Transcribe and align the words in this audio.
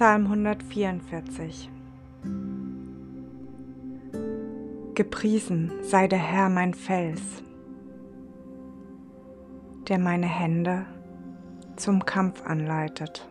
Psalm 0.00 0.28
144 0.28 1.68
Gepriesen 4.94 5.70
sei 5.82 6.08
der 6.08 6.18
Herr 6.18 6.48
mein 6.48 6.72
Fels, 6.72 7.20
der 9.88 9.98
meine 9.98 10.26
Hände 10.26 10.86
zum 11.76 12.06
Kampf 12.06 12.46
anleitet, 12.46 13.28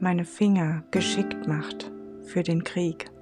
meine 0.00 0.24
Finger 0.24 0.82
geschickt 0.90 1.46
macht 1.46 1.92
für 2.24 2.42
den 2.42 2.64
Krieg. 2.64 3.12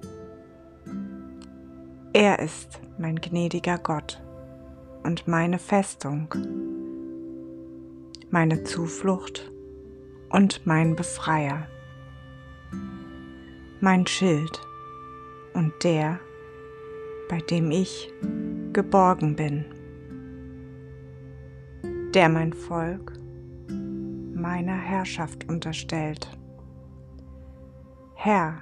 Er 2.13 2.39
ist 2.39 2.81
mein 2.97 3.17
gnädiger 3.17 3.77
Gott 3.77 4.19
und 5.03 5.27
meine 5.27 5.59
Festung, 5.59 6.33
meine 8.31 8.63
Zuflucht 8.63 9.51
und 10.29 10.65
mein 10.65 10.95
Befreier, 10.95 11.67
mein 13.81 14.05
Schild 14.05 14.61
und 15.53 15.73
der, 15.83 16.19
bei 17.29 17.39
dem 17.39 17.71
ich 17.71 18.11
geborgen 18.73 19.35
bin, 19.35 19.65
der 22.13 22.29
mein 22.29 22.53
Volk 22.53 23.13
meiner 24.33 24.77
Herrschaft 24.77 25.49
unterstellt. 25.49 26.29
Herr, 28.15 28.61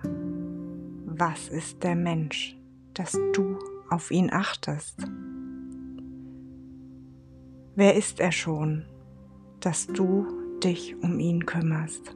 was 1.05 1.49
ist 1.49 1.83
der 1.83 1.95
Mensch, 1.95 2.55
dass 2.93 3.17
du 3.33 3.57
auf 3.89 4.11
ihn 4.11 4.31
achtest? 4.31 4.99
Wer 7.75 7.95
ist 7.95 8.19
er 8.19 8.31
schon, 8.31 8.85
dass 9.59 9.87
du 9.87 10.36
dich 10.63 10.95
um 11.01 11.19
ihn 11.19 11.45
kümmerst. 11.45 12.15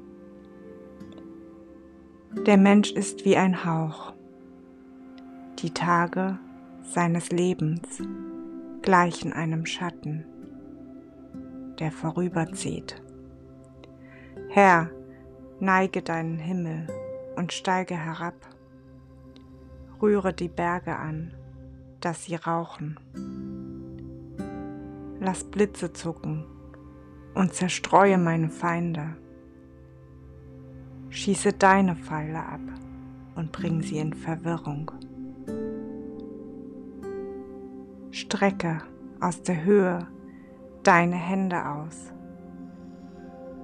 Der 2.45 2.57
Mensch 2.57 2.91
ist 2.91 3.25
wie 3.25 3.37
ein 3.37 3.65
Hauch. 3.65 4.13
Die 5.59 5.71
Tage 5.71 6.39
seines 6.83 7.29
Lebens 7.31 8.01
gleichen 8.81 9.33
einem 9.33 9.65
Schatten, 9.65 10.25
der 11.79 11.91
vorüberzieht. 11.91 13.01
Herr, 14.49 14.89
neige 15.59 16.01
deinen 16.01 16.39
Himmel 16.39 16.87
und 17.35 17.53
steige 17.53 17.95
herab. 17.95 18.35
Rühre 20.01 20.33
die 20.33 20.49
Berge 20.49 20.95
an, 20.95 21.33
dass 21.99 22.25
sie 22.25 22.35
rauchen. 22.35 22.97
Lass 25.19 25.43
Blitze 25.43 25.93
zucken 25.93 26.45
und 27.33 27.53
zerstreue 27.53 28.17
meine 28.17 28.49
Feinde. 28.49 29.15
Schieße 31.09 31.53
deine 31.53 31.95
Pfeile 31.95 32.39
ab 32.39 32.61
und 33.35 33.51
bring 33.51 33.81
sie 33.81 33.97
in 33.97 34.13
Verwirrung. 34.13 34.91
Strecke 38.11 38.79
aus 39.19 39.41
der 39.41 39.63
Höhe 39.63 40.07
deine 40.83 41.15
Hände 41.15 41.65
aus. 41.65 42.11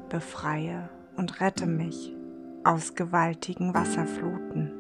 Befreie 0.10 0.90
und 1.18 1.42
rette 1.42 1.66
mich 1.66 2.14
aus 2.64 2.96
gewaltigen 2.96 3.74
Wasserfluten, 3.74 4.72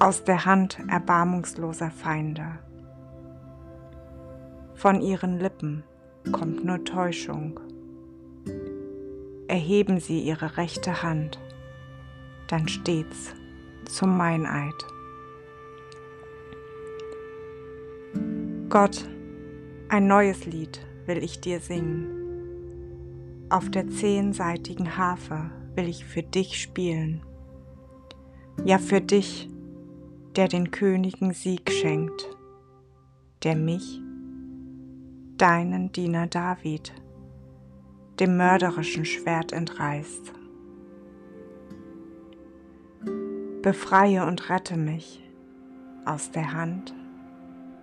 aus 0.00 0.24
der 0.24 0.44
Hand 0.44 0.78
erbarmungsloser 0.88 1.90
Feinde. 1.90 2.58
Von 4.74 5.00
ihren 5.00 5.38
Lippen 5.38 5.82
kommt 6.32 6.64
nur 6.64 6.84
Täuschung. 6.84 7.58
Erheben 9.48 9.98
Sie 10.00 10.20
Ihre 10.20 10.56
rechte 10.56 11.02
Hand, 11.02 11.38
dann 12.48 12.68
steht's 12.68 13.34
zum 13.86 14.16
Meineid. 14.16 14.74
Gott, 18.68 19.08
ein 19.88 20.06
neues 20.06 20.44
Lied 20.44 20.80
will 21.06 21.24
ich 21.24 21.40
dir 21.40 21.60
singen. 21.60 22.06
Auf 23.48 23.70
der 23.70 23.88
zehnseitigen 23.88 24.98
Harfe 24.98 25.50
will 25.74 25.88
ich 25.88 26.04
für 26.04 26.22
dich 26.22 26.60
spielen. 26.60 27.22
Ja, 28.64 28.78
für 28.78 29.00
dich, 29.00 29.48
der 30.36 30.48
den 30.48 30.70
Königen 30.70 31.32
Sieg 31.32 31.70
schenkt, 31.70 32.28
der 33.44 33.56
mich 33.56 34.02
deinen 35.38 35.92
Diener 35.92 36.26
David 36.26 36.92
dem 38.18 38.36
mörderischen 38.36 39.04
Schwert 39.04 39.52
entreißt. 39.52 40.32
Befreie 43.62 44.26
und 44.26 44.50
rette 44.50 44.76
mich 44.76 45.22
aus 46.04 46.32
der 46.32 46.52
Hand 46.52 46.94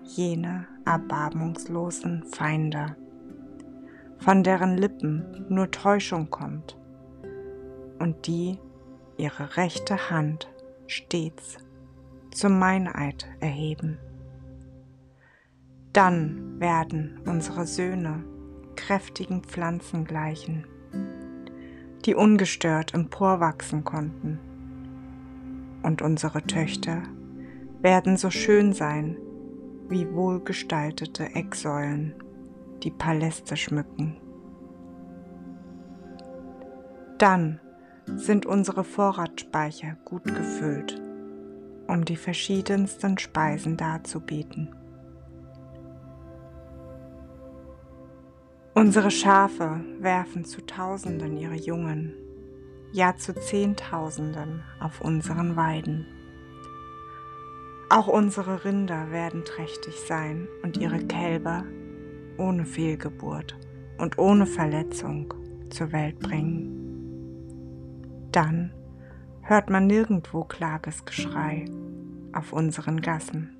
jener 0.03 0.66
erbarmungslosen 0.85 2.23
Feinde, 2.25 2.97
von 4.17 4.43
deren 4.43 4.77
Lippen 4.77 5.45
nur 5.47 5.72
Täuschung 5.72 6.29
kommt 6.29 6.77
und 7.99 8.27
die 8.27 8.59
ihre 9.17 9.55
rechte 9.55 10.09
Hand 10.09 10.49
stets 10.87 11.57
zum 12.31 12.59
Meineid 12.59 13.25
erheben. 13.39 13.97
Dann 15.95 16.59
werden 16.59 17.22
unsere 17.25 17.66
Söhne 17.66 18.22
kräftigen 18.75 19.44
Pflanzen 19.44 20.03
gleichen, 20.03 20.66
die 22.03 22.16
ungestört 22.16 22.94
emporwachsen 22.94 23.85
konnten. 23.85 24.38
Und 25.84 26.01
unsere 26.01 26.41
Töchter 26.44 27.03
werden 27.79 28.17
so 28.17 28.29
schön 28.29 28.73
sein 28.73 29.16
wie 29.88 30.11
wohlgestaltete 30.11 31.34
Ecksäulen, 31.34 32.13
die 32.84 32.91
Paläste 32.91 33.55
schmücken. 33.55 34.17
Dann 37.17 37.61
sind 38.17 38.45
unsere 38.45 38.84
Vorratsspeicher 38.84 39.95
gut 40.03 40.25
gefüllt, 40.25 41.01
um 41.88 42.03
die 42.03 42.17
verschiedensten 42.17 43.17
Speisen 43.17 43.78
darzubieten. 43.78 44.75
Unsere 48.77 49.09
Schafe 49.09 49.79
werfen 50.01 50.43
zu 50.43 50.59
Tausenden 50.65 51.37
ihre 51.37 51.55
Jungen, 51.55 52.13
ja 52.91 53.15
zu 53.15 53.33
Zehntausenden 53.33 54.63
auf 54.81 54.99
unseren 54.99 55.55
Weiden. 55.55 56.05
Auch 57.89 58.09
unsere 58.09 58.65
Rinder 58.65 59.11
werden 59.11 59.45
trächtig 59.45 59.95
sein 60.05 60.49
und 60.61 60.75
ihre 60.75 60.99
Kälber 60.99 61.63
ohne 62.37 62.65
Fehlgeburt 62.65 63.57
und 63.97 64.17
ohne 64.17 64.45
Verletzung 64.45 65.33
zur 65.69 65.93
Welt 65.93 66.19
bringen. 66.19 68.27
Dann 68.33 68.73
hört 69.41 69.69
man 69.69 69.87
nirgendwo 69.87 70.43
Klagesgeschrei 70.43 71.63
auf 72.33 72.51
unseren 72.51 72.99
Gassen. 72.99 73.55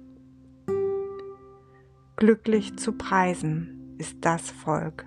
Glücklich 2.18 2.78
zu 2.78 2.92
preisen 2.92 3.75
ist 3.98 4.18
das 4.22 4.50
Volk, 4.50 5.06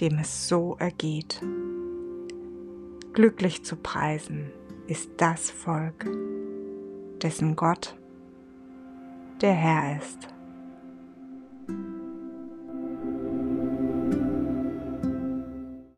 dem 0.00 0.18
es 0.18 0.48
so 0.48 0.76
ergeht. 0.78 1.40
Glücklich 3.12 3.64
zu 3.64 3.76
preisen 3.76 4.50
ist 4.86 5.10
das 5.18 5.50
Volk, 5.50 6.06
dessen 7.22 7.56
Gott 7.56 7.96
der 9.40 9.52
Herr 9.52 9.98
ist. 9.98 10.33